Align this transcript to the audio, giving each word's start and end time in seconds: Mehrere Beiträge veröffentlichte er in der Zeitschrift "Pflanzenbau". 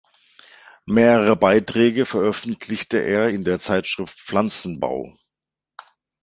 Mehrere 0.87 1.35
Beiträge 1.35 2.07
veröffentlichte 2.07 2.97
er 2.97 3.29
in 3.29 3.43
der 3.43 3.59
Zeitschrift 3.59 4.17
"Pflanzenbau". 4.19 5.15